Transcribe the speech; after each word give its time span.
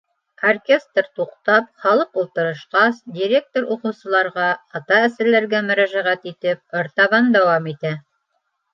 Оркестр 0.51 1.09
туҡтап, 1.19 1.67
халыҡ 1.83 2.17
ултырышҡас, 2.21 3.03
директор 3.19 3.69
уҡыусыларға, 3.77 4.49
ата-әсәләргә 4.83 5.63
мөрәжәғәт 5.71 6.29
итеп, 6.35 6.67
артабан 6.85 7.35
дауам 7.41 7.75
итә. 7.79 7.99